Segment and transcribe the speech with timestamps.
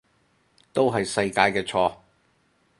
[0.73, 1.97] 都係世界嘅錯